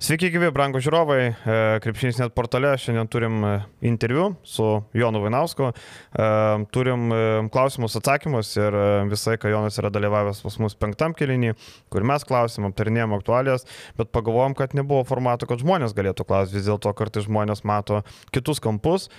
[0.00, 1.18] Sveiki, gyvi, brangų žiūrovai.
[1.28, 3.48] E, krepšinis net portale šiandien turim e,
[3.84, 4.64] interviu su
[4.96, 5.66] Jonu Vainausku.
[5.76, 6.28] E,
[6.72, 7.12] turim
[7.52, 8.76] klausimus, atsakymus ir
[9.10, 11.50] visai, kai Jonas yra dalyvavęs pas mus penktam kelinį,
[11.92, 13.66] kur mes klausim, aptarinėjom aktualijas,
[14.00, 16.56] bet pagalvojom, kad nebuvo formato, kad žmonės galėtų klausti.
[16.56, 18.00] Vis dėlto kartais žmonės mato
[18.32, 19.10] kitus kampus,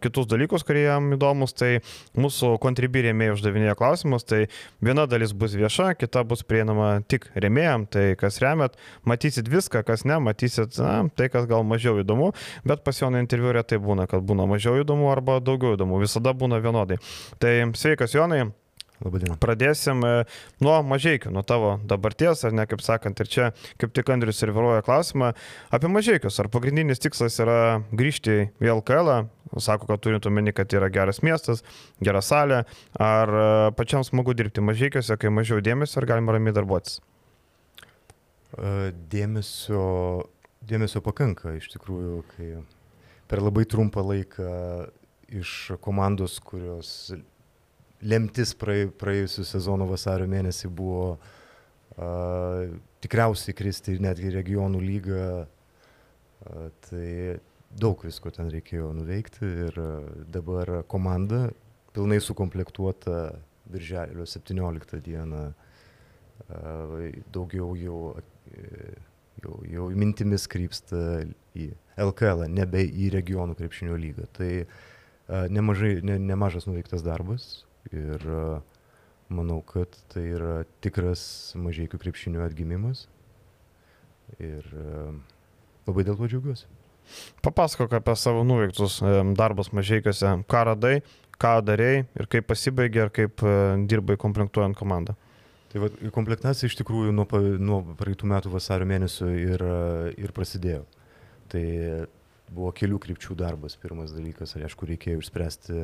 [0.00, 1.52] kitus dalykus, kurie jam įdomus.
[1.60, 1.74] Tai
[2.16, 4.24] mūsų kontribį rėmėjai uždavinėja klausimus.
[4.24, 4.46] Tai
[4.80, 7.84] viena dalis bus vieša, kita bus prieinama tik rėmėjam.
[7.92, 12.32] Tai kas remet, matysit viską, kas ne, matysit na, tai, kas gal mažiau įdomu,
[12.66, 16.62] bet pas Joną interviu retai būna, kad būna mažiau įdomu arba daugiau įdomu, visada būna
[16.64, 17.00] vienodai.
[17.42, 18.46] Tai sveikas Jonai.
[19.04, 19.36] Labadiena.
[19.40, 20.12] Pradėsim e,
[20.64, 23.48] nuo mažiekių, nuo tavo dabarties, ar ne, kaip sakant, ir čia
[23.80, 25.34] kaip tik Andrius serviruoja klausimą
[25.76, 26.38] apie mažiekius.
[26.40, 27.58] Ar pagrindinis tikslas yra
[27.92, 29.26] grįžti į LKL,
[29.60, 31.60] sako, kad turint omeny, kad yra geras miestas,
[32.00, 32.62] gera salė,
[32.96, 37.02] ar e, pačiam smagu dirbti mažiekiuose, kai mažiau dėmesio, ar galima ramiai darbuotis?
[38.56, 39.82] Dėmesio,
[40.64, 42.50] dėmesio pakanka iš tikrųjų, kai
[43.28, 44.52] per labai trumpą laiką
[45.36, 47.12] iš komandos, kurios
[48.00, 52.70] lemtis praėjusiu sezono vasario mėnesį buvo a,
[53.04, 57.10] tikriausiai kristi netgi regionų lygą, a, tai
[57.76, 59.80] daug visko ten reikėjo nuveikti ir
[60.32, 61.50] dabar komanda
[61.92, 63.34] pilnai sukomplektuota
[63.68, 65.42] birželio 17 dieną
[67.32, 68.00] daugiau jau
[69.42, 71.24] jau, jau mintimis krypsta
[71.56, 71.70] į
[72.06, 74.28] LKL, nebe į regionų krepšinio lygą.
[74.36, 74.50] Tai
[75.52, 78.22] nemažai, ne, nemažas nuveiktas darbas ir
[79.32, 83.06] manau, kad tai yra tikras mažiekių krepšinio atgimimas
[84.42, 84.66] ir
[85.86, 86.66] labai dėl to džiaugiuosi.
[87.42, 88.98] Papasakok apie savo nuveiktus
[89.38, 90.96] darbus mažiekiuose, ką radai,
[91.38, 93.44] ką darėjai ir kaip pasibaigė ir kaip
[93.90, 95.14] dirbai komplektuojant komandą.
[95.76, 97.26] Tai va, komplektacija iš tikrųjų nuo,
[97.60, 99.60] nuo praeitų metų vasario mėnesio ir,
[100.16, 100.86] ir prasidėjo.
[101.52, 101.64] Tai
[102.48, 103.74] buvo kelių krypčių darbas.
[103.82, 105.82] Pirmas dalykas, aišku, reikėjo išspręsti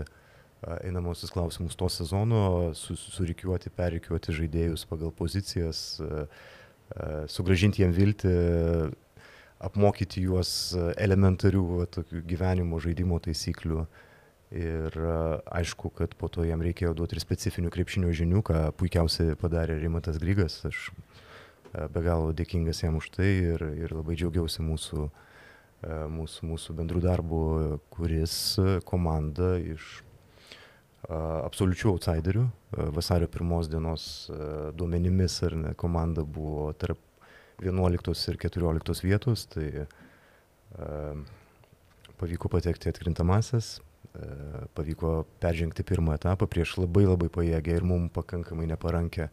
[0.79, 2.41] einamosius klausimus to sezono,
[2.79, 5.83] su, surikiuoti, perikiuoti žaidėjus pagal pozicijas,
[7.35, 8.33] sugražinti jiem viltį,
[9.69, 10.55] apmokyti juos
[10.97, 11.91] elementarių va,
[12.33, 13.85] gyvenimo žaidimo taisyklių.
[13.85, 14.09] Uh,
[14.53, 14.93] Ir
[15.49, 20.19] aišku, kad po to jam reikėjo duoti ir specifinių krepšinio žinių, ką puikiausiai padarė Rimatas
[20.21, 20.59] Grygas.
[20.69, 20.91] Aš
[21.73, 25.07] be galo dėkingas jam už tai ir, ir labai džiaugiausi mūsų,
[26.13, 27.45] mūsų, mūsų bendrų darbų,
[27.95, 28.35] kuris
[28.85, 30.03] komanda iš
[31.09, 32.43] absoliučių outsiderių,
[32.93, 34.05] vasario pirmos dienos
[34.77, 37.01] duomenimis ar ne, komanda buvo tarp
[37.65, 39.87] 11 ir 14 vietos, tai
[42.21, 43.92] pavyko patekti atkrintamasis, E,
[44.77, 49.29] pavyko peržengti pirmą etapą prieš labai labai pajėgę ir mums pakankamai neparankę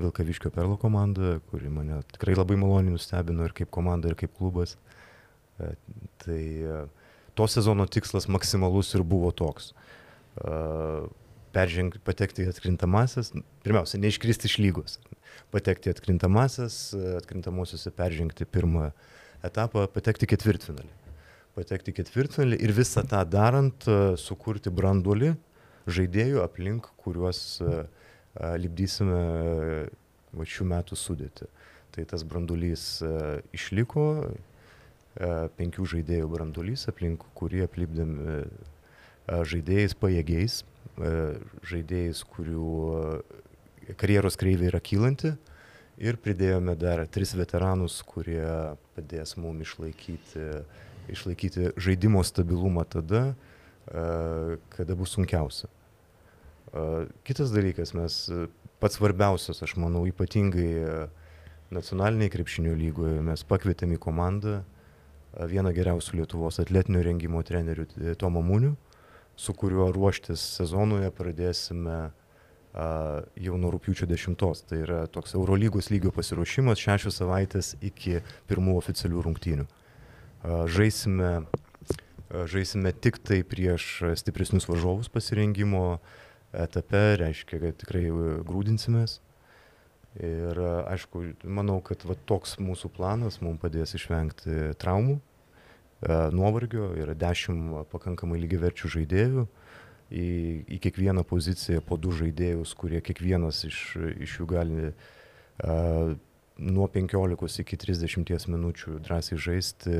[0.00, 4.76] Vilkaviškio Perlo komandą, kuri mane tikrai labai maloniai nustebino ir kaip komanda, ir kaip klubas.
[5.60, 5.74] E,
[6.22, 6.78] tai e,
[7.36, 9.74] to sezono tikslas maksimalus ir buvo toks.
[11.50, 13.32] Peržengti, patekti į atkrintamasis,
[13.66, 14.96] pirmiausia, neiškristi iš lygos,
[15.50, 16.78] patekti į atkrintamasis,
[17.18, 18.92] atkrintamosiuose peržengti pirmą
[19.44, 20.99] etapą, patekti ketvirtfinalį
[21.56, 25.34] patekti ketvirtfinalį ir visą tą darant e, sukurti branduolį
[25.90, 29.20] žaidėjų aplink, kuriuos e, e, lipdysime
[30.36, 31.48] va, šių metų sudėti.
[31.90, 33.00] Tai tas branduolys
[33.50, 34.04] išliko,
[35.58, 38.12] penkių žaidėjų branduolys, aplink kurį aplipdėm
[39.26, 40.60] žaidėjais pajėgiais,
[41.66, 42.68] žaidėjais, kurių
[43.98, 45.32] karjeros kreivė yra kylanti.
[45.98, 48.46] Ir pridėjome dar tris veteranus, kurie
[48.94, 53.34] padės mums išlaikyti uh, išlaikyti žaidimo stabilumą tada,
[53.88, 55.68] e, kada bus sunkiausia.
[56.72, 58.18] E, kitas dalykas, mes
[58.80, 61.00] pats svarbiausias, aš manau, ypatingai e,
[61.74, 64.60] nacionaliniai krepšinio lygoje, mes pakvietėme į komandą
[65.30, 68.72] vieną geriausių Lietuvos atletinio rengimo trenerių Tomą Munių,
[69.38, 72.10] su kuriuo ruoštis sezonoje pradėsime
[72.74, 74.34] jau nuo rūpiučio 10.
[74.66, 78.18] Tai yra toks Eurolygos lygio pasiruošimas šešios savaitės iki
[78.50, 79.68] pirmų oficialių rungtynių
[80.44, 81.44] žaisime,
[82.30, 86.00] žaisime tik tai prieš stipresnius varžovus pasirengimo
[86.52, 88.06] etape, reiškia, kad tikrai
[88.46, 89.20] grūdinsimės.
[90.18, 90.58] Ir
[90.90, 95.20] aišku, manau, kad va, toks mūsų planas mums padės išvengti traumų,
[96.34, 99.44] nuovargio, yra dešimt pakankamai lygiaverčių žaidėjų,
[100.10, 100.26] į,
[100.66, 103.78] į kiekvieną poziciją po du žaidėjus, kurie kiekvienas iš,
[104.26, 106.16] iš jų gali uh,
[106.60, 109.96] nuo 15 iki 30 minučių drąsiai žaisti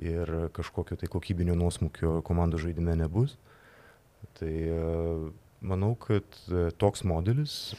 [0.00, 3.36] ir kažkokio tai kokybinio nuosmukio komandų žaidime nebus.
[4.38, 4.80] Tai e,
[5.60, 7.74] manau, kad e, toks modelis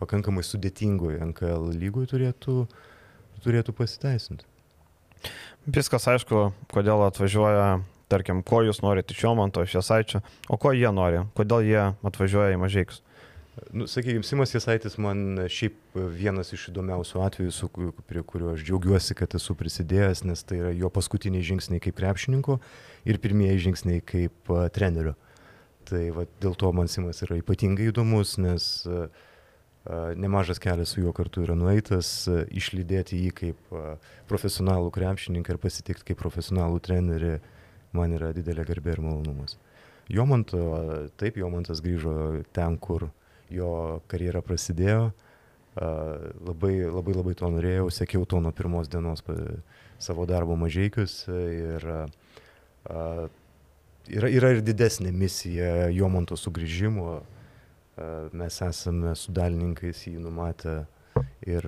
[0.00, 2.56] pakankamai sudėtingoje NKL lygoje turėtų,
[3.44, 4.48] turėtų pasiteisinti.
[5.68, 10.88] Viskas aišku, kodėl atvažiuoja, tarkim, ko jūs norite iš Jomanto, iš Jasaičio, o ko jie
[10.92, 13.02] nori, kodėl jie atvažiuoja į Mažiekius.
[13.72, 17.68] Nu, sakykime, Simas Jasaitis man šiaip vienas iš įdomiausių atvejų, su,
[18.08, 22.56] prie kurio aš džiaugiuosi, kad esu prisidėjęs, nes tai yra jo paskutiniai žingsniai kaip krepšininko
[23.10, 25.16] ir pirmieji žingsniai kaip uh, trenerio.
[25.90, 29.06] Tai va, dėl to man Simas yra ypatingai įdomus, nes uh,
[30.16, 33.94] nemažas kelias su juo kartu yra nueitas, uh, išlydėti jį kaip uh,
[34.30, 37.36] profesionalų krepšininką ir pasitikti kaip profesionalų trenerį
[37.96, 39.58] man yra didelė garbė ir malonumas.
[40.10, 40.58] Jomanto,
[41.20, 43.10] taip, Jomantas grįžo ten, kur
[43.50, 45.10] jo karjera prasidėjo.
[45.80, 49.22] Labai, labai, labai to norėjau, sekiau to nuo pirmos dienos
[50.02, 51.86] savo darbo mažiekius ir
[54.10, 57.20] yra, yra ir didesnė misija Jomonto sugrįžimo.
[58.32, 60.82] Mes esame su dalininkais jį numatę
[61.46, 61.66] ir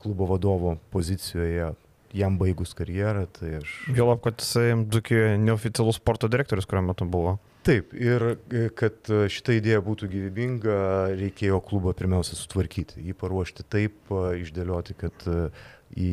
[0.00, 1.72] klubo vadovo pozicijoje
[2.16, 3.26] jam baigus karjerą.
[3.34, 3.76] Tai aš...
[3.94, 7.38] Juolab, kad jisai Dukijoje neoficialus sporto direktorius, kuriuo metu buvo.
[7.60, 10.76] Taip, ir e, kad e, šita idėja būtų gyvybinga,
[11.20, 15.26] reikėjo klubą pirmiausia sutvarkyti, jį paruošti taip, e, išdėlioti, kad
[15.92, 16.12] į,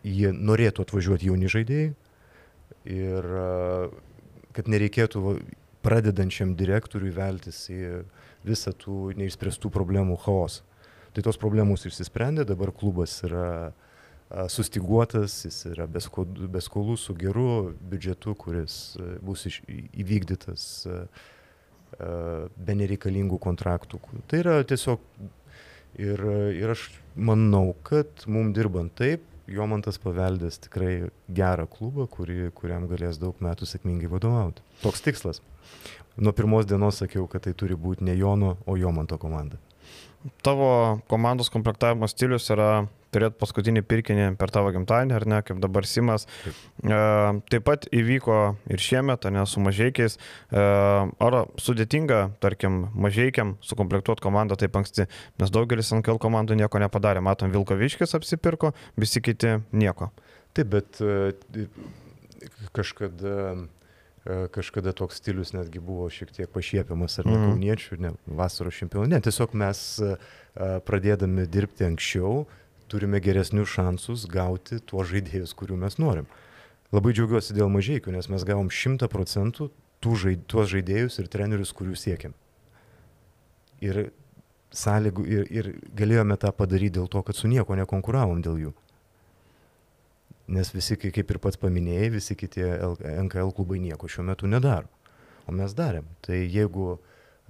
[0.00, 1.92] jie norėtų atvažiuoti jauni žaidėjai
[2.86, 3.28] ir
[4.56, 5.36] kad nereikėtų
[5.84, 7.80] pradedančiam direktoriui veltis į
[8.46, 10.64] visą tų neišspręstų problemų chaosą.
[11.12, 13.85] Tai tos problemos išsisprendė, dabar klubas yra uh,
[14.50, 19.60] sustiguotas, jis yra be skolų su geru biudžetu, kuris bus iš,
[19.94, 20.66] įvykdytas
[21.96, 24.00] be nereikalingų kontraktų.
[24.26, 25.00] Tai yra tiesiog
[26.02, 26.22] ir,
[26.58, 33.20] ir aš manau, kad mums dirbant taip, Jomantas paveldės tikrai gerą klubą, kuri, kuriam galės
[33.22, 34.64] daug metų sėkmingai vadovauti.
[34.82, 35.38] Toks tikslas.
[36.18, 39.60] Nuo pirmos dienos sakiau, kad tai turi būti ne Jono, o Jomanto komanda.
[40.42, 45.88] Tavo komandos komplektavimo stilius yra turėti paskutinį pirkinį per tavo gimtadienį, ar ne, kaip dabar
[45.88, 46.26] Simas.
[46.44, 48.40] Taip, e, pat įvyko
[48.72, 50.18] ir šiemet, ne, su mažiekiais.
[50.18, 50.64] E,
[51.28, 55.08] ar sudėtinga, tarkim, mažiekiam sukomplektuoti komandą taip anksti,
[55.40, 57.24] nes daugelis NKL komandų nieko nepadarė.
[57.24, 60.12] Matom, Vilkaviškis apsipirko, visi kiti nieko.
[60.56, 61.70] Taip, bet e,
[62.76, 63.56] kažkada
[64.50, 67.50] kažkada toks stilius netgi buvo šiek tiek pašiepiamas ar ne mm.
[67.52, 69.12] kauniečių, ne vasaros čempionų.
[69.12, 69.82] Ne, tiesiog mes
[70.56, 72.40] pradėdami dirbti anksčiau,
[72.88, 76.28] turime geresnius šansus gauti tuos žaidėjus, kurių mes norim.
[76.94, 79.70] Labai džiaugiuosi dėl mažiekių, nes mes gavom 100 procentų
[80.06, 82.34] žaid, tuos žaidėjus ir trenerius, kurių siekiam.
[83.82, 84.12] Ir,
[84.70, 88.72] sąlygų, ir, ir galėjome tą padaryti dėl to, kad su nieko nekonkuravom dėl jų.
[90.54, 94.86] Nes visi, kaip ir pats paminėjai, visi kiti NKL klubai nieko šiuo metu nedaro.
[95.50, 96.06] O mes darėm.
[96.22, 97.00] Tai jeigu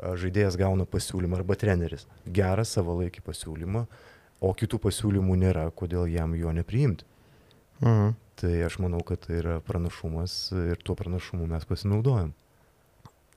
[0.01, 6.35] žaidėjas gauna pasiūlymą arba treneris gerą savalaikį pasiūlymą, uh, o kitų pasiūlymų nėra, kodėl jam
[6.39, 7.07] jo nepriimti.
[7.83, 8.17] Mhm.
[8.37, 12.35] Tai aš manau, kad tai yra pranašumas ir tuo pranašumu mes pasinaudojam.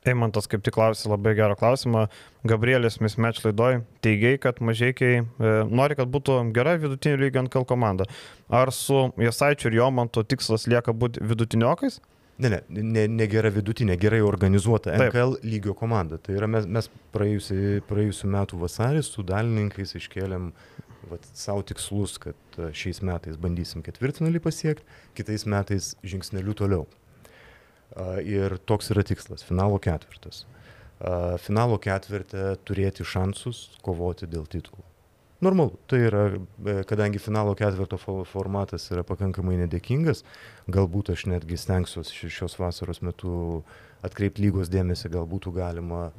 [0.08, 2.06] Eimantas kaip tik klausė labai gerą klausimą.
[2.48, 8.08] Gabrielis Mismeč laidoj teigiai, kad mažiekiai e, nori, kad būtų gera vidutinio lygio NKL komanda.
[8.48, 12.00] Ar su Jasaičiu ir Jomanto tikslas lieka būti vidutiniokais?
[12.40, 15.10] Ne, ne, ne, ne gera vidutinė, gerai organizuota Taip.
[15.10, 16.20] NKL lygio komanda.
[16.24, 20.54] Tai yra mes, mes praėjusiu, praėjusiu metu vasarį su dalininkais iškėlėm
[21.12, 24.86] vat, savo tikslus, kad e, šiais metais bandysim ketvirtfinalį pasiekti,
[25.18, 26.88] kitais metais žingsneliu toliau.
[28.22, 30.44] Ir toks yra tikslas- finalo ketvirtas.
[31.42, 34.84] Finalo ketvirtę turėti šansus kovoti dėl titulų.
[35.42, 37.98] Normalu, tai yra, e, kadangi finalo ketvirto
[38.28, 40.26] formatas yra pakankamai nedėkingas,
[40.68, 43.64] galbūt aš netgi stengsiuosi šios vasaros metu
[44.04, 46.12] atkreipti lygos dėmesį, galbūt galima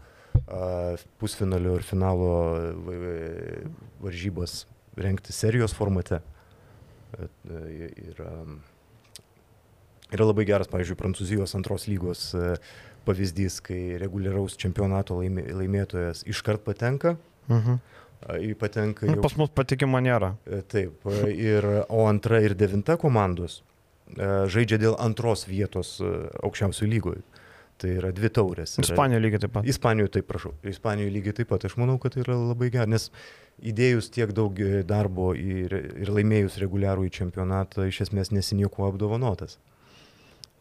[1.20, 2.30] pusfinalio ir finalo
[4.00, 4.64] varžybas
[4.96, 6.20] rengti serijos formate.
[7.20, 8.30] Yra,
[10.14, 12.52] yra labai geras, pavyzdžiui, Prancūzijos antros lygos e,
[13.06, 17.16] pavyzdys, kai reguliaraus čempionato laimė, laimėtojas iškart patenka.
[17.50, 17.80] Mhm.
[18.60, 19.24] Patenka nu, jau...
[19.24, 20.34] Pas mus patikimo nėra.
[20.46, 23.62] E, taip, ir, o antra ir devinta komandos
[24.12, 25.96] e, žaidžia dėl antros vietos
[26.44, 27.24] aukščiausių lygoje.
[27.80, 28.74] Tai yra dvi taurės.
[28.82, 29.68] Ispanijoje lygiai taip pat.
[29.72, 30.52] Ispanijoje taip, prašau.
[30.68, 31.64] Ispanijoje lygiai taip pat.
[31.64, 33.08] Aš manau, kad tai yra labai gerai, nes
[33.70, 39.56] įdėjus tiek daug darbo ir, ir laimėjus reguliarų į čempionatą, iš esmės nesinieko apdovanotas.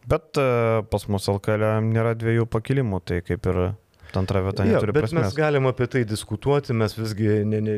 [0.08, 3.60] Bet uh, pas mus LKL nėra dviejų pakilimų, tai kaip ir
[4.18, 5.28] antra vieta neturi bet prasmės.
[5.28, 7.76] Mes galim apie tai diskutuoti, mes visgi ne, ne,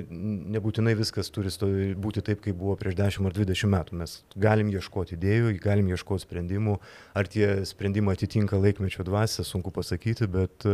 [0.56, 1.52] nebūtinai viskas turi
[1.98, 3.98] būti taip, kaip buvo prieš 10 ar 20 metų.
[4.02, 6.76] Mes galim ieškoti idėjų, galim ieškoti sprendimų.
[7.18, 10.68] Ar tie sprendimai atitinka laikmečio dvasę, sunku pasakyti, bet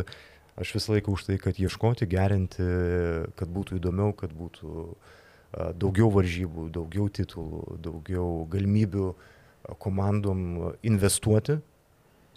[0.59, 2.67] aš visą laiką už tai, kad ieškoti, gerinti,
[3.39, 4.85] kad būtų įdomiau, kad būtų
[5.81, 9.11] daugiau varžybų, daugiau titulų, daugiau galimybių
[9.83, 11.59] komandom investuoti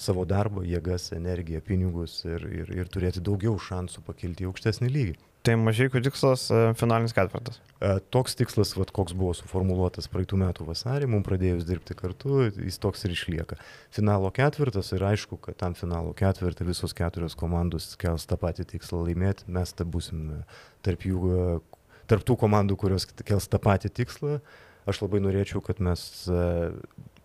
[0.01, 5.19] savo darbą, jėgas, energiją, pinigus ir, ir, ir turėti daugiau šansų pakilti į aukštesnį lygį.
[5.41, 7.57] Tai mažai kur tikslas e, finalinis ketvirtas.
[7.81, 12.77] E, toks tikslas, vat, koks buvo suformuoluotas praeitų metų vasarį, mums pradėjus dirbti kartu, jis
[12.81, 13.57] toks ir išlieka.
[13.93, 19.01] Finalo ketvirtas ir aišku, kad tam finalo ketvirtą visos keturios komandos kels tą patį tikslą
[19.07, 20.29] laimėti, mes ta būsim
[20.85, 21.23] tarp jų,
[22.11, 24.37] tarp tų komandų, kurios kels tą patį tikslą.
[24.85, 26.45] Aš labai norėčiau, kad mes e,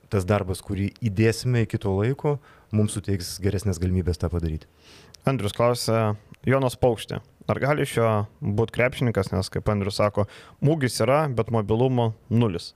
[0.08, 2.38] tas darbas, kurį įdėsime iki to laiko,
[2.74, 4.68] mums suteiks geresnės galimybės tą padaryti.
[5.26, 6.14] Andrius klausė,
[6.46, 7.20] Jonas Paukštė,
[7.50, 10.26] ar gali iš jo būti krepšininkas, nes kaip Andrius sako,
[10.64, 12.72] mūgis yra, bet mobilumo nulis.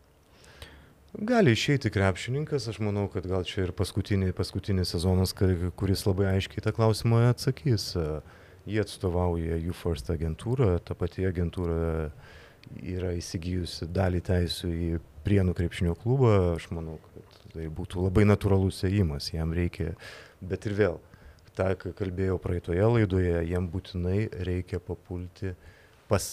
[1.11, 6.63] Gali išeiti krepšininkas, aš manau, kad gal čia ir paskutinį, paskutinis sezonas, kuris labai aiškiai
[6.63, 7.97] tą klausimą atsakys.
[8.69, 12.11] Jie atstovauja UFirst agentūrą, ta pati agentūra
[12.79, 18.85] yra įsigijusi dalį teisų į Prienų krepšinio klubą, aš manau, kad tai būtų labai natūralus
[18.89, 19.95] ėjimas, jam reikia,
[20.41, 21.01] bet ir vėl,
[21.57, 25.55] tą, ką kalbėjau praeitoje laidoje, jam būtinai reikia papulti
[26.11, 26.25] pas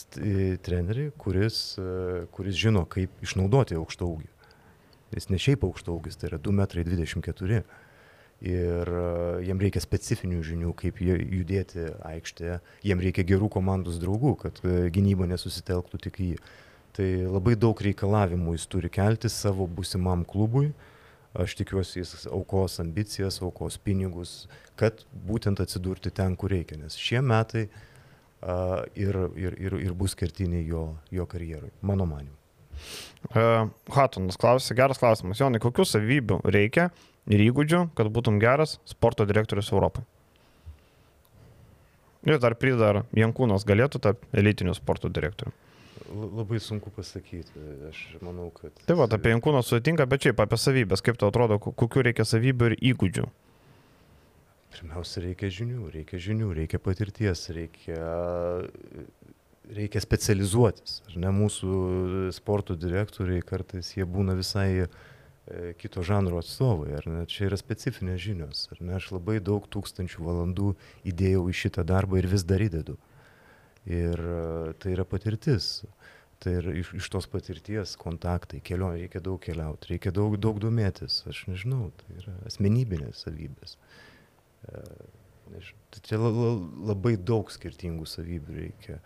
[0.65, 4.29] trenerį, kuris, e, kuris žino, kaip išnaudoti aukštą ūgį.
[5.15, 7.67] Jis ne šiaip aukštą ūgis, tai yra 2,24 m.
[8.47, 9.03] Ir e,
[9.47, 15.29] jiem reikia specifinių žinių, kaip judėti aikštėje, jiem reikia gerų komandos draugų, kad e, gynyba
[15.29, 16.41] nesusitelktų tik į jį.
[16.97, 20.96] Tai labai daug reikalavimų jis turi kelti savo busimam klubui, uh,
[21.33, 24.47] aš tikiuosi jis aukos ambicijas, aukos pinigus,
[24.79, 30.15] kad būtent atsidurti ten, kur reikia, nes šie metai uh, ir, ir, ir, ir bus
[30.17, 32.35] kertiniai jo, jo karjerui, mano manimu.
[33.33, 36.91] Uh, Hatonas klausė, geras klausimas, Jonai, kokių savybių reikia
[37.27, 40.05] ir įgūdžių, kad būtum geras sporto direktorius Europai?
[42.27, 45.66] Ir dar pridar, Jankūnas galėtų tapti elitiniu sporto direktoriumi.
[46.07, 47.59] Labai sunku pasakyti.
[47.89, 48.71] Aš manau, kad...
[48.87, 51.03] Tai va, apie Jankūną sutinka, bet šiaip apie savybės.
[51.03, 53.27] Kaip tau atrodo, kokiu reikia savybių ir įgūdžių?
[54.77, 57.97] Pirmiausia, reikia žinių, reikia žinių, reikia patirties, reikia,
[59.73, 60.99] reikia specializuotis.
[61.09, 61.71] Ar ne mūsų
[62.35, 64.87] sporto direktoriai kartais jie būna visai e,
[65.81, 70.27] kito žanro atstovai, ar ne, čia yra specifinės žinios, ar ne, aš labai daug tūkstančių
[70.27, 70.75] valandų
[71.09, 72.99] įdėjau į šitą darbą ir vis dar įdedu.
[73.87, 75.85] Ir e, tai yra patirtis.
[76.43, 81.23] Tai ir iš, iš tos patirties kontaktai, kelionė, reikia daug keliauti, reikia daug, daug domėtis,
[81.29, 83.73] aš nežinau, tai yra asmenybinės savybės.
[84.69, 84.83] E,
[85.95, 86.51] tai čia la, la,
[86.91, 88.99] labai daug skirtingų savybių reikia,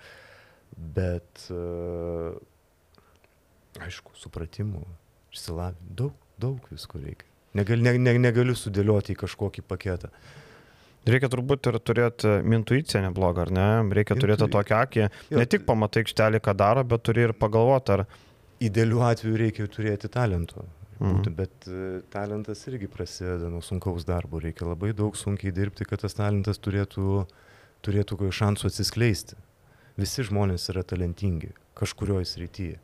[0.98, 1.62] bet e,
[3.80, 4.84] aišku, supratimo,
[5.32, 7.30] išsilavinimo, daug, daug visko reikia.
[7.56, 10.12] Negal, ne, ne, negaliu sudėlioti į kažkokį paketą.
[11.10, 13.70] Reikia turbūt ir turėti intuiciją neblogą, ar ne?
[13.98, 14.28] Reikia Intu...
[14.28, 15.08] turėti tokią akį.
[15.34, 18.04] Ne tik pamatai aikštelį, ką daro, bet turi ir pagalvoti, ar...
[18.62, 20.68] Idealiu atveju reikia turėti talento.
[21.02, 21.32] Mhm.
[21.34, 24.38] Bet uh, talentas irgi prasideda nuo sunkaus darbo.
[24.44, 27.24] Reikia labai daug sunkiai dirbti, kad tas talentas turėtų,
[27.82, 29.40] turėtų šansų atsiskleisti.
[29.98, 31.50] Visi žmonės yra talentingi
[31.82, 32.78] kažkurioje srityje.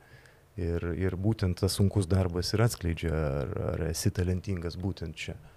[0.58, 5.38] Ir, ir būtent tas sunkus darbas ir atskleidžia, ar, ar esi talentingas būtent čia.
[5.38, 5.54] Mhm.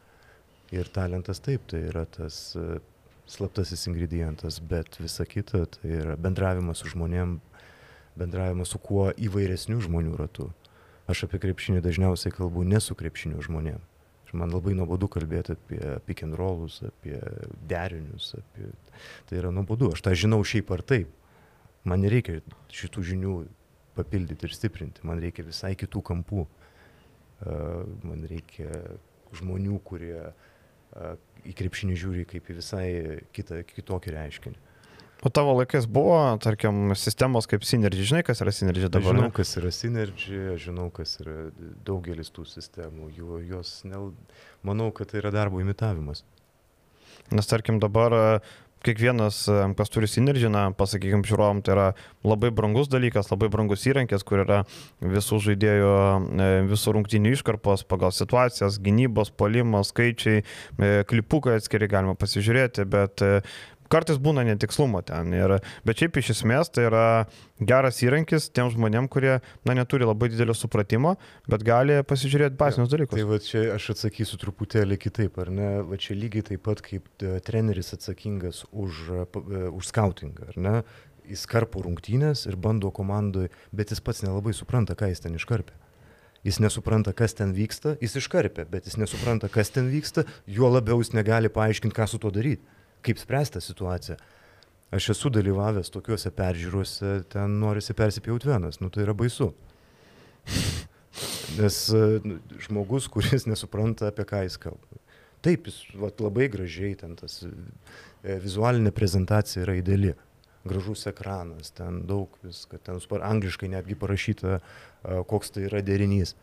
[0.71, 2.79] Ir talentas taip, tai yra tas e,
[3.27, 7.41] slaptasis ingredientas, bet visa kita tai yra bendravimas su žmonėm,
[8.19, 10.47] bendravimas su kuo įvairesnių žmonių ratu.
[11.11, 13.81] Aš apie krepšinį dažniausiai kalbu ne su krepšinio žmonėm.
[14.31, 17.17] Man labai nuobodu kalbėti apie pick and rollus, apie
[17.67, 18.69] derinius, apie...
[19.27, 19.89] tai yra nuobodu.
[19.91, 21.11] Aš tą žinau šiaip ar taip.
[21.83, 22.39] Man nereikia
[22.71, 23.35] šitų žinių
[23.99, 26.47] papildyti ir stiprinti, man reikia visai kitų kampų.
[28.07, 28.71] Man reikia
[29.35, 30.47] žmonių, kurie uh,
[31.47, 32.89] į krepšinį žiūri kaip į visai
[33.37, 34.61] kitą, kitokį reiškinį.
[35.21, 39.19] O tavo laikais buvo, tarkim, sistemos kaip Synergy, žinai, kas yra Synergy dabar?
[39.19, 41.51] Žinau, kas yra Synergy, žinau, kas yra
[41.85, 44.01] daugelis tų sistemų, jų, jos, ne,
[44.65, 46.25] manau, kad tai yra darbo imitavimas.
[47.37, 48.41] Nes, tarkim, dabar
[48.87, 49.43] kiekvienas,
[49.77, 51.87] kas turi sinerginą, pasakykim, žiūrovom, tai yra
[52.27, 54.63] labai brangus dalykas, labai brangus įrankis, kur yra
[55.01, 55.91] visų žaidėjų,
[56.47, 63.25] e, visų rungtynių iškarpos pagal situacijas, gynybos, polimos, skaičiai, e, klipukai atskiri galima pasižiūrėti, bet
[63.27, 63.43] e,
[63.91, 65.35] kartais būna netikslumo ten.
[65.35, 65.57] Ir,
[65.87, 67.05] bet šiaip iš esmės tai yra
[67.59, 71.17] geras įrankis tiem žmonėm, kurie na, neturi labai didelio supratimo,
[71.51, 73.19] bet gali pasižiūrėti basinius dalykus.
[73.19, 75.71] Tai va čia aš atsakysiu truputėlį kitaip, ar ne?
[75.91, 80.75] Va čia lygiai taip pat kaip e, treneris atsakingas už, e, už skautingą, ar ne?
[81.31, 85.77] Jis karpo rungtynės ir bando komandai, bet jis pats nelabai supranta, ką jis ten iškarpė.
[86.47, 91.03] Jis nesupranta, kas ten vyksta, jis iškarpė, bet jis nesupranta, kas ten vyksta, juo labiau
[91.03, 92.65] jis negali paaiškinti, ką su to daryti
[93.05, 94.17] kaip spręsti situaciją.
[94.91, 99.53] Aš esu dalyvavęs tokiuose peržiūruose, ten norisi persipjauti vienas, nu tai yra baisu.
[101.61, 101.77] Nes
[102.25, 104.99] nu, žmogus, kuris nesupranta, apie ką jis kalba.
[105.47, 107.53] Taip, jis vat, labai gražiai ten tas e,
[108.43, 110.17] vizualinė prezentacija yra ideali.
[110.69, 114.59] Gražus ekranas, ten daug visko, ten angliškai netgi parašyta,
[115.31, 116.35] koks tai yra derinys.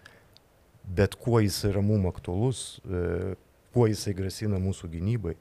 [0.88, 3.36] Bet kuo jis yra mum aktualus, e,
[3.76, 5.36] kuo jisai grasina mūsų gynybai,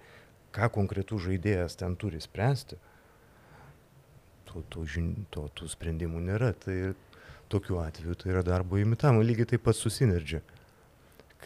[0.57, 2.79] ką konkretus žaidėjas ten turi spręsti,
[4.49, 4.85] to, to,
[5.31, 6.53] to, tų sprendimų nėra.
[6.57, 6.77] Tai
[7.53, 10.43] tokiu atveju tai yra darbo imitavimo, lygiai taip pat susinergia.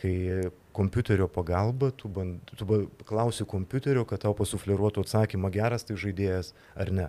[0.00, 2.66] Kai kompiuterio pagalba, tu, band, tu
[3.08, 7.08] klausi kompiuterio, kad tau pasufleruotų atsakymą geras tai žaidėjas ar ne.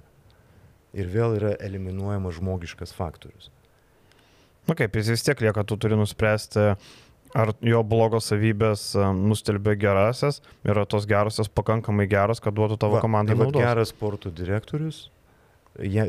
[0.98, 3.51] Ir vėl yra eliminuojamas žmogiškas faktorius.
[4.67, 6.74] Na kaip, jis vis tiek lieka, tu turi nuspręsti,
[7.38, 13.02] ar jo blogos savybės e, nustelbė gerasias, yra tos gerasios pakankamai geros, kad duotų tavo
[13.04, 13.64] komandai tai naudos.
[13.64, 15.02] Geras sporto direktorius,
[15.80, 16.06] ja,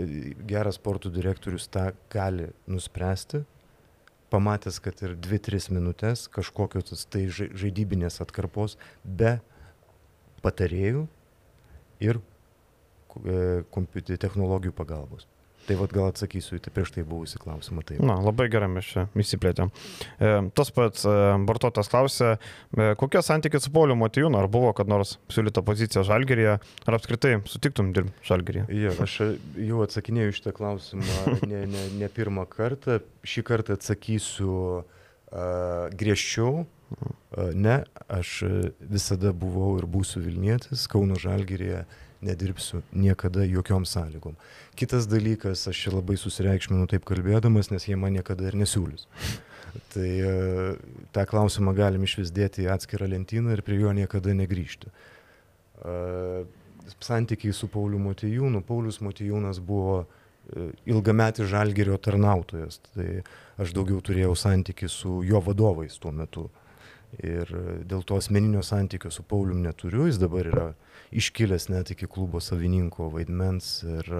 [0.49, 3.45] geras sporto direktorius tą gali nuspręsti,
[4.33, 9.37] pamatęs, kad ir 2-3 minutės kažkokios tai žaidybinės atkarpos be
[10.43, 11.05] patarėjų
[12.03, 12.19] ir
[13.23, 15.29] e, technologijų pagalbos.
[15.67, 17.85] Tai vad gal atsakysiu į tai prieš tai buvusi klausimą.
[17.87, 18.01] Taip.
[18.03, 19.71] Na, labai gerai mes čia įsiplėtėm.
[20.19, 21.15] E, tas pats e,
[21.47, 22.33] vartotojas klausė,
[22.75, 27.37] e, kokie santykiai su Pauliu Matijūnu, ar buvo kad nors siūlyta pozicija Žalgerėje, ar apskritai
[27.47, 28.67] sutiktum dirbti Žalgerėje?
[28.75, 29.19] Ja, aš
[29.55, 32.99] jau atsakinėjau šitą klausimą ne, ne, ne pirmą kartą.
[33.23, 34.53] Šį kartą atsakysiu
[34.83, 34.87] uh,
[35.95, 36.65] griežčiau.
[36.67, 38.41] Uh, ne, aš
[38.83, 41.87] visada buvau ir būsiu Vilnietis, Kauno Žalgerėje
[42.23, 44.37] nedirbsiu niekada jokiom sąlygom.
[44.79, 49.09] Kitas dalykas, aš čia labai susireikšminu taip kalbėdamas, nes jie man niekada ir nesiūlys.
[49.93, 50.33] Tai e,
[51.17, 54.93] tą klausimą galim išvisdėti į atskirą lentyną ir prie jo niekada negrįžti.
[54.93, 55.95] E,
[57.01, 58.63] santykiai su Pauliu Motijūnu.
[58.69, 62.83] Paulius Motijūnas buvo e, ilgametis žalgerio tarnautojas.
[62.93, 63.09] Tai
[63.63, 66.51] aš daugiau turėjau santykių su jo vadovais tuo metu.
[67.21, 67.49] Ir
[67.85, 70.69] dėl to asmeninio santykio su Paulium neturiu, jis dabar yra
[71.13, 74.13] iškilęs net iki klubo savininko vaidmens ir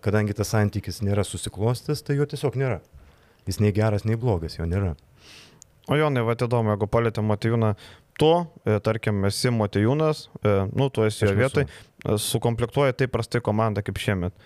[0.00, 2.78] kadangi tas santykis nėra susiklostęs, tai jo tiesiog nėra.
[3.48, 4.94] Jis nei geras, nei blogas, jo nėra.
[5.88, 7.72] O Jonai, va įdomu, jeigu palėtė Matijūną,
[8.20, 8.32] tu,
[8.68, 11.64] e, tarkim, esi Matijūnas, e, nu, tu esi jo vietoj,
[12.20, 14.36] sukomplektuoji taip prastai komandą kaip šiemet.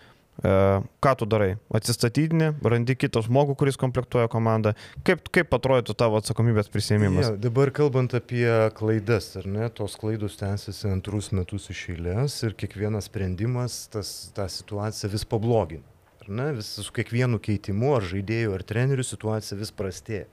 [0.40, 1.59] Ką tu darai?
[1.77, 4.73] Atsistatydini, randi kitą žmogų, kuris komplektuoja komandą.
[5.07, 7.29] Kaip, kaip atrodytų tavo atsakomybės prisėmimas?
[7.29, 12.57] Ja, dabar kalbant apie klaidas, ar ne, tos klaidos tęsiasi antrus metus iš eilės ir
[12.59, 15.85] kiekvienas sprendimas tas, tą situaciją vis pablogina.
[16.25, 20.29] Ar ne, vis su kiekvienu keitimu, ar žaidėjų, ar trenerių situacija vis prastėja.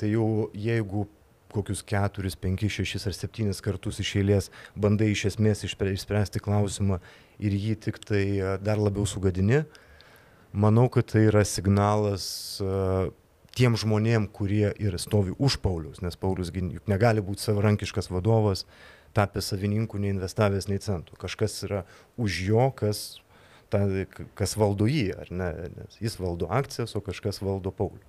[0.00, 1.04] Tai jau jeigu
[1.50, 7.00] kokius keturis, penkis, šešis ar septynis kartus iš eilės bandai iš esmės išspręsti klausimą
[7.40, 9.64] ir jį tik tai e, dar labiau sugadini,
[10.52, 12.24] manau, kad tai yra signalas
[12.64, 13.10] uh,
[13.56, 18.64] tiem žmonėm, kurie ir stovi už Paulius, nes Paulius juk negali būti savarankiškas vadovas,
[19.16, 21.18] tapęs savininku, neinvestavęs nei centų.
[21.18, 21.84] Kažkas yra
[22.20, 23.20] už jo, kas,
[23.72, 23.82] ta,
[24.38, 25.50] kas valdo jį, ar ne?
[25.74, 28.02] Nes jis valdo akcijas, o kažkas valdo Paulių.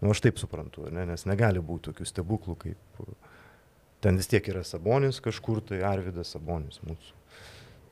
[0.00, 1.04] Na, nu, aš taip suprantu, ne?
[1.06, 3.00] nes negali būti tokių stebuklų, kaip
[4.00, 7.19] ten vis tiek yra Sabonis kažkur, tai Arvidas Sabonis mūsų E,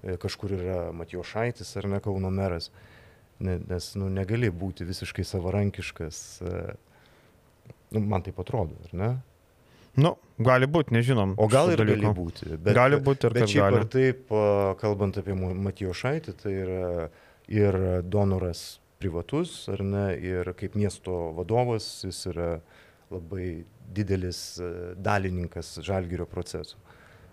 [0.02, 2.70] kažkur yra Matijošaitis ar ne Kauno meras,
[3.40, 6.62] nes nu, negali būti visiškai savarankiškas, e,
[7.94, 9.10] nu, man taip atrodo, ar ne?
[9.98, 11.34] Nu, gali būti, nežinom.
[11.42, 12.12] O gal ir dalyko.
[12.12, 12.50] gali būti.
[12.54, 13.78] Bet, gali būti ir bet šiaip gali.
[13.80, 14.34] ar taip,
[14.78, 16.90] kalbant apie Matijošaitį, tai yra
[17.50, 22.52] ir donoras privatus, ar ne, ir kaip miesto vadovas, jis yra
[23.10, 26.78] labai didelis e, dalininkas žalgyrio procesų.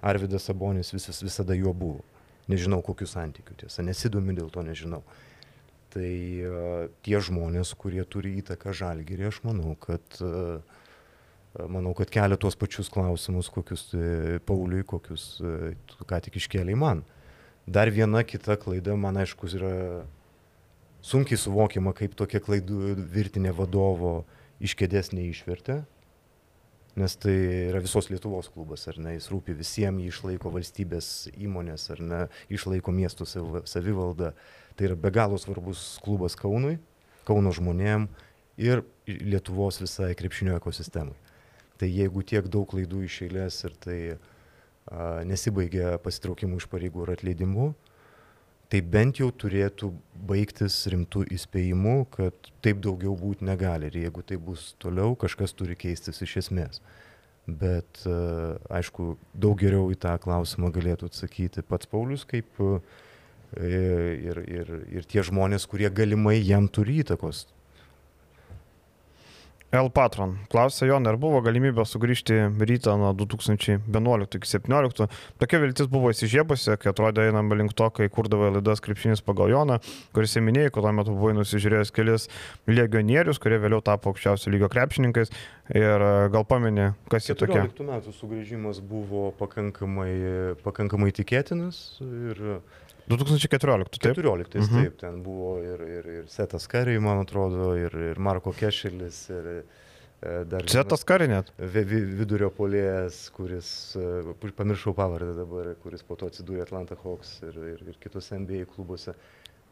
[0.06, 2.04] Arvidas Sabonis vis, visada juo buvo
[2.52, 5.02] nežinau kokių santykių tiesa, nesidomiu dėl to nežinau.
[5.96, 6.12] Tai
[6.44, 10.60] uh, tie žmonės, kurie turi įtaką žalgyrį, aš manau, kad, uh,
[11.72, 15.72] manau, kad kelia tuos pačius klausimus, kokius uh, Pauliui, kokius uh,
[16.04, 17.06] ką tik iškėlė man.
[17.66, 19.76] Dar viena kita klaida, man aišku, yra
[21.06, 24.20] sunkiai suvokiama, kaip tokia klaidų virtinė vadovo
[24.62, 25.82] iš kėdės neišvertė
[26.96, 27.36] nes tai
[27.70, 32.22] yra visos Lietuvos klubas, ar ne, jis rūpi visiems, jį išlaiko valstybės įmonės, ar ne,
[32.54, 33.28] išlaiko miestų
[33.68, 34.32] savivaldą.
[34.76, 36.78] Tai yra be galo svarbus klubas Kaunui,
[37.26, 38.08] Kauno žmonėm
[38.62, 41.18] ir Lietuvos visai krepšinio ekosistemai.
[41.76, 44.18] Tai jeigu tiek daug klaidų iš eilės ir tai a,
[45.28, 47.74] nesibaigia pasitraukimu iš pareigų ir atleidimu,
[48.70, 49.92] tai bent jau turėtų
[50.26, 55.78] baigtis rimtų įspėjimų, kad taip daugiau būti negali ir jeigu tai bus toliau, kažkas turi
[55.80, 56.82] keistis iš esmės.
[57.46, 58.14] Bet e,
[58.74, 62.80] aišku, daug geriau į tą klausimą galėtų atsakyti pats Paulius kaip e,
[63.62, 67.46] ir, ir, ir tie žmonės, kurie galimai jam turi įtakos.
[69.74, 70.36] L Patron.
[70.52, 72.38] Klausė Jonai, ar buvo galimybė sugrįžti
[72.70, 75.08] rytą nuo 2011 iki 2017.
[75.42, 79.80] Tokia viltis buvo įsižiebusi, kai atrodė einama link to, kai kurdavo laidas krepšinis pagal Joną,
[80.16, 82.30] kuris įminėjai, kad tuo metu buvai nusižiūrėjęs kelis
[82.70, 85.34] legionierius, kurie vėliau tapo aukščiausio lygio krepšininkais.
[85.74, 87.58] Ir e, gal pameni, kas jie tokie?
[87.66, 90.14] 14 metų sugrįžimas buvo pakankamai,
[90.62, 92.60] pakankamai tikėtinas ir
[93.08, 94.16] 2014, taip?
[94.18, 94.82] 14, mhm.
[94.82, 99.50] taip, ten buvo ir, ir, ir Setas Kariai, man atrodo, ir, ir Marko Kešelis, ir
[99.54, 99.64] e,
[100.50, 100.66] dar...
[100.72, 101.52] Setas Kariai net?
[101.60, 107.84] Vidurio polėjas, kuris, e, pamiršau pavardę dabar, kuris po to atsidūrė Atlanta Hawks ir, ir,
[107.94, 109.14] ir kitose NBA klubuose.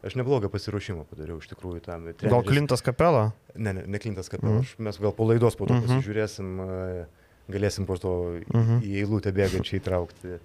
[0.04, 2.02] Aš neblogą pasiruošimą padariau iš tikrųjų tam.
[2.10, 2.30] Treneris...
[2.30, 3.30] Gal Klintas Kapela?
[3.56, 4.60] Ne, ne, ne Klintas Kapela.
[4.60, 4.84] Mm.
[4.84, 6.02] Mes gal po laidos po to mm -hmm.
[6.02, 7.06] pasižiūrėsim, e,
[7.48, 8.12] galėsim po to
[8.52, 8.82] mm -hmm.
[8.84, 10.38] į eilutę bėgančiai traukti.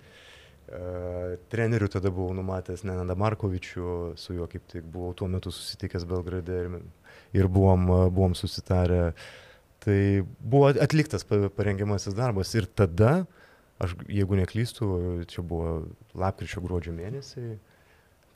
[1.49, 6.59] Treneriu tada buvau numatęs Nenadą Markovičių, su juo kaip tik buvau tuo metu susitikęs Belgrade
[6.61, 6.75] ir,
[7.33, 9.13] ir buvom, buvom susitarę.
[9.81, 9.99] Tai
[10.39, 13.23] buvo atliktas parengiamasis darbas ir tada,
[13.81, 14.91] aš jeigu neklystu,
[15.31, 17.57] čia buvo lapkričio gruodžio mėnesiai,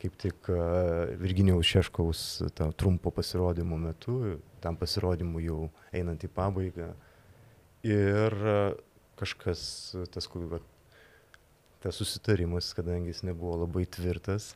[0.01, 0.49] kaip tik
[1.21, 2.25] Virginijaus Šeškaus
[2.79, 6.93] trumpo pasirodymo metu, tam pasirodymui jau einant į pabaigą.
[7.83, 8.39] Ir
[9.19, 9.61] kažkas,
[10.15, 10.25] tas,
[11.83, 14.51] tas susitarimas, kadangi jis nebuvo labai tvirtas,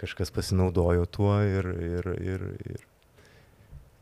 [0.00, 2.86] kažkas pasinaudojo tuo ir, ir, ir, ir,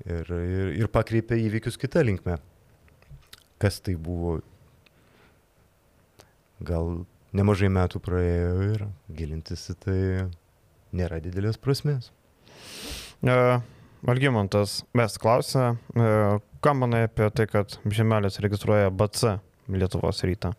[0.06, 2.38] ir, ir, ir pakreipė įvykius kitą linkmę.
[3.60, 4.38] Kas tai buvo?
[6.64, 7.04] Gal
[7.36, 8.86] nemažai metų praėjo ir
[9.16, 10.00] gilintis į tai
[10.96, 12.10] nėra didelės prasmės.
[13.20, 13.60] Uh.
[14.08, 15.74] Algymantas mes klausė,
[16.64, 19.34] ką manai apie tai, kad Žemelis registruoja BC
[19.68, 20.54] Lietuvos rytą?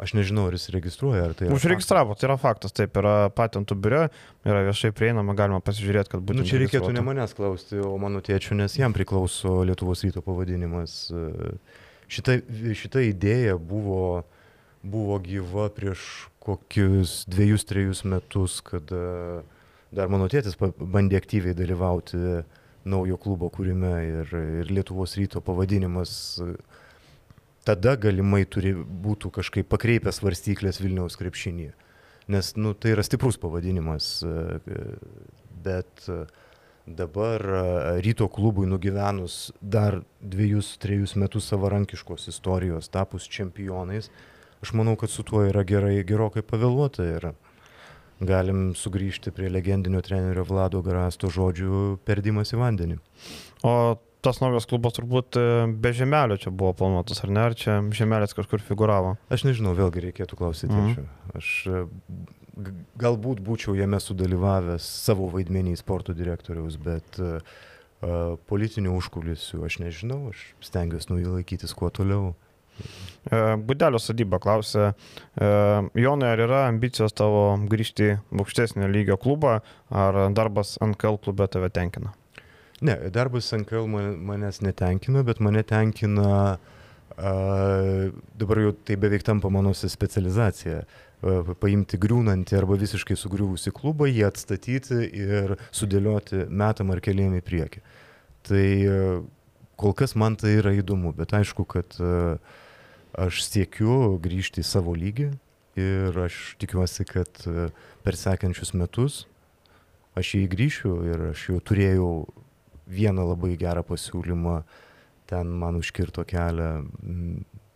[0.00, 1.50] Aš nežinau, ar jis registruoja, ar tai...
[1.52, 4.06] Užregistravo, tai yra faktas, taip, yra patentų biure,
[4.48, 6.40] yra viešai prieinama, galima pasižiūrėti, kad būtų...
[6.40, 10.96] Nu, čia reikėtų ne manęs klausti, o mano tėčių, nes jam priklauso Lietuvos ryto pavadinimas.
[12.12, 12.38] Šita,
[12.80, 14.24] šita idėja buvo,
[14.80, 16.08] buvo gyva prieš
[16.42, 19.44] kokius dviejus, trejus metus, kada
[19.92, 22.42] dar mano tėtis bandė aktyviai dalyvauti
[22.88, 26.40] naujo klubo kūrime ir, ir Lietuvos ryto pavadinimas
[27.66, 31.74] tada galimai turi būtų kažkaip pakreipęs varstyklės Vilniaus krepšinėje.
[32.32, 34.88] Nes nu, tai yra stiprus pavadinimas, e,
[35.64, 36.22] bet e,
[36.86, 37.62] dabar e,
[38.04, 44.10] ryto klubui nugyvenus dar dviejus, trejus metus savarankiškos istorijos, tapus čempionais,
[44.62, 47.32] aš manau, kad su tuo yra gerai, gerokai pavėluota ir
[48.22, 52.98] galim sugrįžti prie legendinio trenerio Vlado Garasto žodžių perdimas į vandenį.
[53.66, 53.74] O
[54.22, 55.46] tas naujas klubas turbūt e,
[55.82, 57.42] be žemelio čia buvo planuotas, ar ne?
[57.50, 59.16] Ar čia žemelis kažkur figuravo?
[59.32, 60.72] Aš nežinau, vėlgi reikėtų klausyti.
[60.72, 61.10] -hmm.
[61.38, 61.82] Aš e,
[63.02, 67.40] galbūt būčiau jame sudalyvavęs savo vaidmenį sporto direktoriaus, bet uh,
[68.50, 72.34] politinių užkulisių aš nežinau, aš stengiuosi nuo jų laikytis kuo toliau.
[73.68, 74.92] Budelio sodyba klausė,
[75.38, 81.70] Jonai, ar yra ambicijos tavo grįžti į aukštesnio lygio klubą, ar darbas NKL klube tave
[81.70, 82.14] tenkina?
[82.82, 86.56] Ne, darbas NKL manęs netenkina, bet mane tenkina,
[87.14, 87.34] a,
[88.34, 94.26] dabar jau tai beveik tampa mano specializacija, a, paimti griūnantį arba visiškai sugriuvusi klubą, jį
[94.26, 97.84] atstatyti ir sudėlioti metam ar keliam į priekį.
[98.50, 98.98] Tai a,
[99.78, 102.34] kol kas man tai yra įdomu, bet aišku, kad a,
[103.28, 105.30] aš siekiu grįžti į savo lygį
[105.78, 107.70] ir aš tikiuosi, kad a,
[108.02, 109.28] per sekančius metus
[110.18, 112.14] aš jį grįšiu ir aš jau turėjau
[112.90, 114.62] vieną labai gerą pasiūlymą,
[115.30, 116.72] ten man užkirto kelią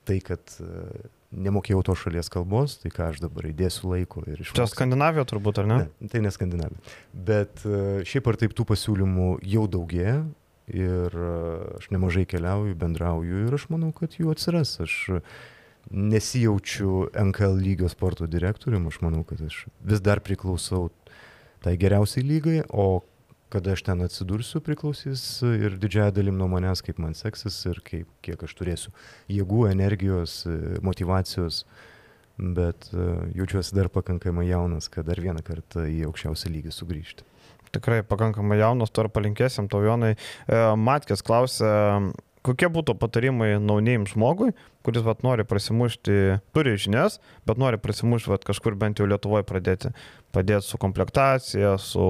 [0.06, 4.52] tai, kad e, nemokėjau to šalies kalbos, tai ką aš dabar įdėsiu laiko ir iš...
[4.56, 5.78] Čia Skandinavija turbūt, ar ne?
[6.00, 6.78] ne tai ne Skandinavija.
[7.12, 10.20] Bet e, šiaip ar taip tų pasiūlymų jau daugėja
[10.72, 11.34] ir e,
[11.80, 14.76] aš nemažai keliauju, bendrauju ir aš manau, kad jų atsiras.
[14.84, 14.96] Aš
[15.90, 20.88] nesijaučiu NKL lygio sporto direktoriumi, aš manau, kad aš vis dar priklausau
[21.62, 23.04] tai geriausiai lygai, o
[23.56, 28.08] kada aš ten atsidursiu priklausys ir didžiąją dalim nuo manęs, kaip man seksis ir kaip,
[28.26, 28.92] kiek aš turėsiu
[29.32, 30.42] jėgų, energijos,
[30.84, 31.64] motivacijos.
[32.36, 33.06] Bet e,
[33.38, 37.24] jaučiuosi dar pakankamai jaunas, kad dar vieną kartą į aukščiausią lygį sugrįžti.
[37.72, 40.12] Tikrai pakankamai jaunas, to ir palinkėsim, to Jonai.
[40.12, 41.70] E, Matkės klausė,
[42.46, 44.52] kokie būtų patarimai naunėjim žmogui,
[44.86, 49.92] kuris vat, nori prasimušti, turi žinias, bet nori prasimušti vat, kažkur bent jau Lietuvoje pradėti,
[50.36, 52.06] padėti su komplektacija, su,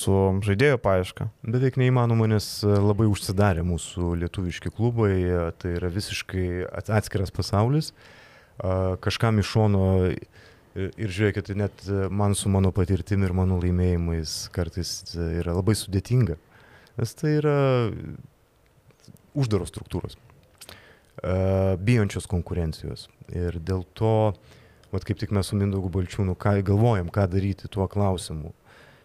[0.00, 1.28] su žaidėjų paieška.
[1.46, 5.14] Beveik neįmanoma, nes labai užsidarė mūsų lietuviški klubai,
[5.60, 6.46] tai yra visiškai
[6.84, 7.94] atskiras pasaulis.
[9.04, 9.84] Kažkam iš šono
[10.74, 16.34] Ir žiūrėkit, net man su mano patirtimi ir mano laimėjimais kartais yra labai sudėtinga.
[16.98, 17.58] Nes tai yra
[19.34, 23.08] uždaros struktūros, uh, bijančios konkurencijos.
[23.34, 24.34] Ir dėl to,
[24.94, 28.54] vat kaip tik mes su Mindaugu Balčiūnu ką galvojam, ką daryti tuo klausimu.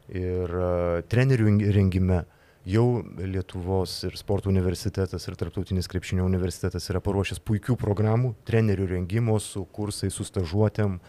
[0.09, 2.23] Ir uh, trenerių rengime
[2.69, 9.39] jau Lietuvos ir sporto universitetas ir Tarptautinis krepšinio universitetas yra paruošęs puikių programų, trenerių rengimo
[9.43, 10.99] su kursais, su stažuotėm.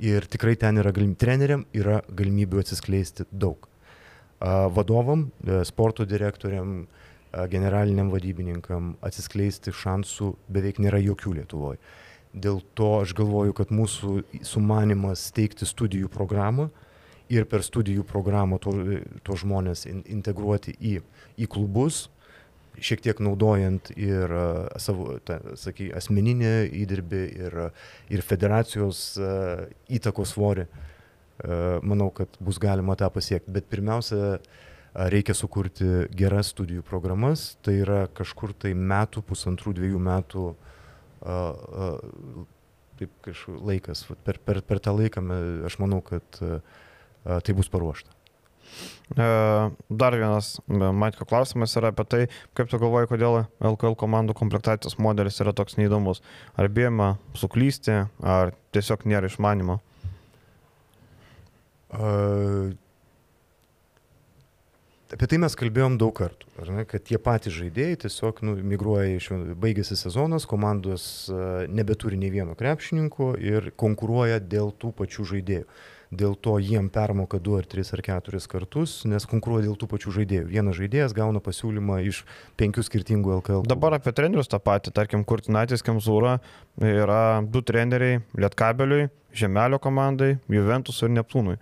[0.00, 3.66] Ir tikrai ten yra galimybių, treneriam yra galimybių atsiskleisti daug.
[4.40, 6.86] Vadovam, e, sporto direktoriam,
[7.50, 11.80] generaliniam vadybininkam atsiskleisti šansų beveik nėra jokių Lietuvoje.
[12.30, 16.68] Dėl to aš galvoju, kad mūsų sumanimas steigti studijų programą
[17.30, 18.74] ir per studijų programą to,
[19.26, 21.00] to žmonės in, integruoti į,
[21.38, 22.08] į klubus,
[22.80, 24.30] šiek tiek naudojant ir
[24.82, 27.58] savo, ta, saky, asmeninį įdirbį ir,
[28.14, 29.02] ir federacijos
[29.90, 30.66] įtakos svorį,
[31.82, 33.52] manau, kad bus galima tą pasiekti.
[33.54, 34.38] Bet pirmiausia,
[34.94, 40.46] reikia sukurti geras studijų programas, tai yra kažkur tai metų, pusantrų, dviejų metų
[43.00, 44.06] taip kažkaip laikas.
[44.24, 45.22] Per, per, per tą laiką
[45.68, 48.16] aš manau, kad tai bus paruošta.
[49.10, 52.20] Dar vienas Maitko klausimas yra apie tai,
[52.54, 56.22] kaip tu galvoji, kodėl LKL komandų komplektacijos modelis yra toks neįdomus.
[56.54, 59.80] Ar bijama suklysti, ar tiesiog nėra išmanimo?
[61.90, 62.70] Uh,
[65.10, 69.30] Apie tai mes kalbėjom daug kartų, ne, kad tie patys žaidėjai tiesiog nu, migruoja iš,
[69.58, 75.66] baigėsi sezonas, komandos uh, nebeturi nei vieno krepšininko ir konkuruoja dėl tų pačių žaidėjų.
[76.10, 80.14] Dėl to jiem permoka 2 ar 3 ar 4 kartus, nes konkuruoja dėl tų pačių
[80.16, 80.46] žaidėjų.
[80.50, 82.24] Vienas žaidėjas gauna pasiūlymą iš
[82.58, 83.66] penkių skirtingų LKL.
[83.70, 86.40] Dabar apie trenerius tą patį, tarkim, Kurtinaitis Kemzūra
[86.82, 91.60] yra du treneriai Lietkabeliui, Žemelio komandai, Juventus ir Neptūnui.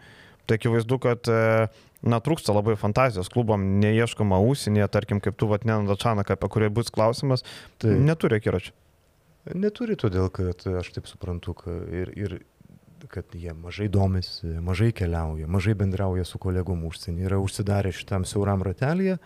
[0.49, 1.69] Tai akivaizdu, kad e,
[2.03, 6.71] na, trūksta labai fantazijos klubam, neieškoma ūsinėje, tarkim, kaip tu, vat, Nenada Čanaka, apie kurį
[6.75, 7.45] bus klausimas,
[7.83, 8.77] tai neturi akiračio.
[9.57, 12.39] Neturi, todėl kad aš taip suprantu, kad ir, ir
[13.09, 18.65] kad jie mažai domisi, mažai keliauja, mažai bendrauja su kolegom užsienį, yra užsidarę šitam siauram
[18.67, 19.17] ratelėje.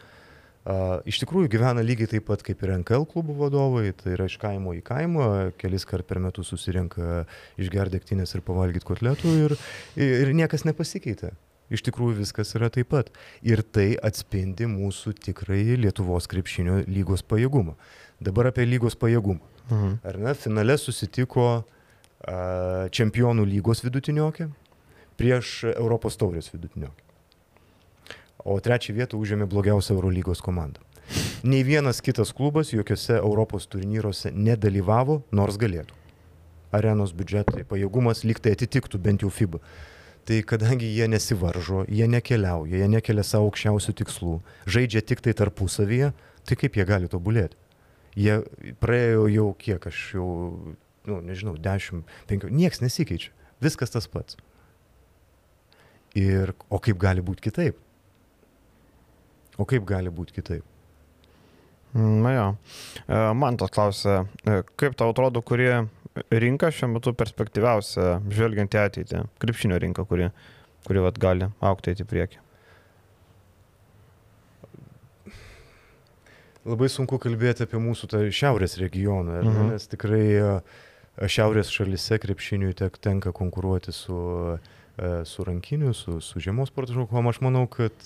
[0.62, 4.37] Uh, iš tikrųjų gyvena lygiai taip pat kaip ir NKL klubų vadovai, tai yra iš
[4.38, 5.24] kaimo į kaimą,
[5.58, 7.24] kelis kart per metus susirenka
[7.58, 9.56] išgerdėktinės ir pavalgyti kotletų ir,
[9.98, 11.32] ir niekas nepasikeitė
[11.72, 13.11] iš tikrųjų viskas yra taip pat.
[13.42, 17.76] Ir tai atspindi mūsų tikrai Lietuvos krepšinio lygos pajėgumą.
[18.22, 19.42] Dabar apie lygos pajėgumą.
[19.70, 19.94] Mhm.
[20.04, 21.64] Ar ne, finale susitiko a,
[22.92, 24.50] čempionų lygos vidutiniokė
[25.18, 27.08] prieš Europos taurės vidutiniokė.
[28.42, 30.82] O trečią vietą užėmė blogiausia Eurolygos komanda.
[31.42, 35.94] Nei vienas kitas klubas jokiuose Europos turnyruose nedalyvavo, nors galėtų.
[36.72, 39.61] Arenos biudžetai, pajėgumas lyg tai atitiktų bent jau FIBA.
[40.22, 44.37] Tai kadangi jie nesivaržo, jie nekeliauja, jie nekelia savo aukščiausių tikslų,
[44.70, 46.12] žaidžia tik tai tarpusavyje,
[46.46, 47.58] tai kaip jie gali tobulėti?
[48.14, 48.38] Jie
[48.82, 50.28] praėjo jau kiek aš jau,
[51.08, 53.32] nu, nežinau, 10, 5, nieks nesikeičia,
[53.64, 54.38] viskas tas pats.
[56.14, 57.80] Ir, o kaip gali būti kitaip?
[59.58, 60.71] O kaip gali būti kitaip?
[61.94, 62.46] Na jo,
[63.07, 65.85] e, man tas klausia, e, kaip tau atrodo, kurie
[66.33, 69.24] rinka šiuo metu perspektyviausia, žvelgiant į ateitį?
[69.42, 70.31] Krepšinio rinka, kuri,
[70.88, 72.40] kuri vat, gali aukti į priekį.
[76.72, 79.72] Labai sunku kalbėti apie mūsų tą šiaurės regioną, mhm.
[79.74, 80.24] nes tikrai
[81.28, 84.16] šiaurės šalise krepšiniui tenka konkuruoti su,
[85.24, 87.31] su rankiniu, su, su žiemos sporto žakom.
[87.31, 88.05] Aš manau, kad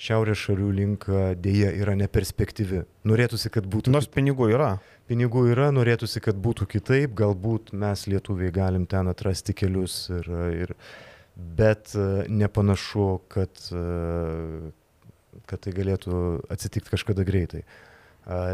[0.00, 2.84] šiaurės šalių linka dėja yra neperspektyvi.
[3.10, 3.90] Norėtųsi, kad būtų.
[3.96, 4.76] Nors pinigų yra
[5.10, 10.28] pinigų yra, norėtųsi, kad būtų kitaip, galbūt mes lietuviai galim ten atrasti kelius, ir,
[10.62, 10.74] ir,
[11.58, 14.70] bet e, nepanašu, kad, e,
[15.50, 16.20] kad tai galėtų
[16.52, 17.64] atsitikti kažkada greitai.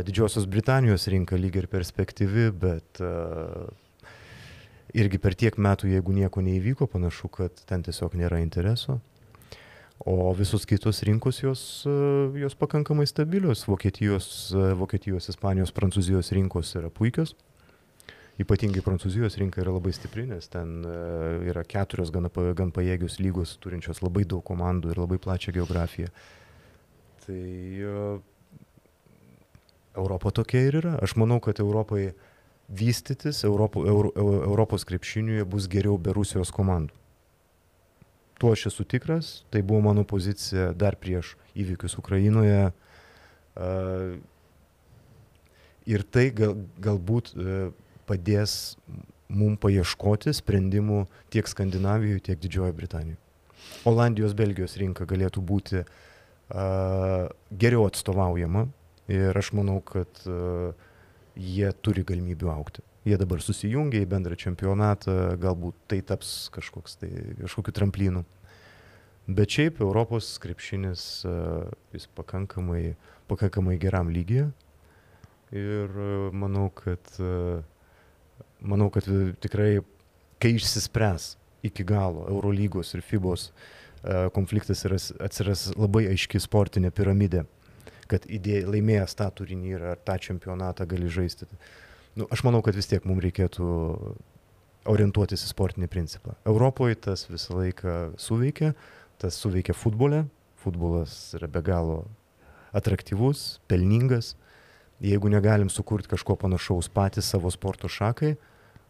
[0.07, 3.11] Didžiosios Britanijos rinka lyg ir perspektyvi, bet e,
[4.95, 9.01] irgi per tiek metų, jeigu nieko neįvyko, panašu, kad ten tiesiog nėra intereso.
[9.99, 11.93] O visos kitos rinkos jos, e,
[12.43, 13.65] jos pakankamai stabilios.
[13.67, 17.35] Vokietijos, e, Vokietijos, Ispanijos, Prancūzijos rinkos yra puikios.
[18.37, 20.97] Ypatingai Prancūzijos rinka yra labai stipri, nes ten e,
[21.49, 26.13] yra keturios gan, gan pajėgios lygos, turinčios labai daug komandų ir labai plačią geografiją.
[27.25, 27.41] Tai
[29.97, 30.99] Europa tokia ir yra.
[31.03, 32.13] Aš manau, kad Europai
[32.69, 36.95] vystytis, Europo, Euro, Europos krepšiniuje bus geriau be Rusijos komandų.
[38.37, 42.69] Tuo aš esu tikras, tai buvo mano pozicija dar prieš įvykius Ukrainoje.
[45.87, 47.55] Ir tai gal, galbūt e,
[48.05, 48.77] padės
[49.33, 53.21] mums paieškoti sprendimų tiek Skandinavijoje, tiek Didžiojoje Britanijoje.
[53.89, 58.67] Olandijos, Belgijos rinka galėtų būti uh, geriau atstovaujama
[59.07, 60.75] Ir aš manau, kad uh,
[61.37, 62.83] jie turi galimybių aukti.
[63.07, 67.11] Jie dabar susijungia į bendrą čempionatą, galbūt tai taps kažkoks tai,
[67.45, 68.25] kažkokiu tramplinu.
[69.27, 72.97] Bet šiaip Europos krepšinis uh, jis pakankamai,
[73.31, 74.49] pakankamai geram lygiai.
[75.55, 77.63] Ir uh, manau, kad, uh,
[78.63, 79.07] manau, kad
[79.43, 79.81] tikrai,
[80.43, 81.35] kai išsispręs
[81.67, 83.51] iki galo Eurolygos ir FIBOS
[84.37, 84.93] konfliktas ir
[85.25, 87.41] atsiras labai aiški sportinė piramidė
[88.11, 91.49] kad idėja, laimėjęs tą turnyrą ar tą čempionatą gali žaisti.
[92.17, 93.67] Nu, aš manau, kad vis tiek mums reikėtų
[94.89, 96.37] orientuotis į sportinį principą.
[96.49, 98.73] Europoje tas visą laiką suveikia,
[99.21, 100.25] tas suveikia futbole,
[100.63, 102.05] futbolas yra be galo
[102.77, 104.35] atraktyvus, pelningas.
[105.05, 108.37] Jeigu negalim sukurti kažko panašaus patys savo sporto šakai,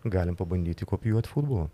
[0.06, 1.66] galim pabandyti kopijuoti futbolą.